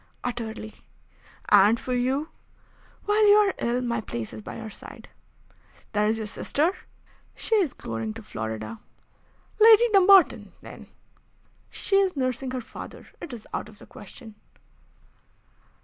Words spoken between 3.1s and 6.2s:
you are ill my place is by your side." "There is